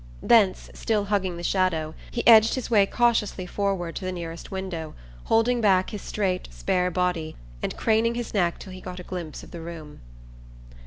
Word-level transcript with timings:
Thence, 0.23 0.71
still 0.73 1.05
hugging 1.05 1.37
the 1.37 1.43
shadow, 1.43 1.93
he 2.09 2.25
edged 2.25 2.55
his 2.55 2.71
way 2.71 2.87
cautiously 2.87 3.45
forward 3.45 3.95
to 3.97 4.03
the 4.05 4.11
nearest 4.11 4.49
window, 4.49 4.95
holding 5.25 5.61
back 5.61 5.91
his 5.91 6.01
straight 6.01 6.47
spare 6.51 6.89
body 6.89 7.35
and 7.61 7.77
craning 7.77 8.15
his 8.15 8.33
neck 8.33 8.57
till 8.57 8.73
he 8.73 8.81
got 8.81 8.99
a 8.99 9.03
glimpse 9.03 9.43
of 9.43 9.51
the 9.51 9.61
room. 9.61 9.99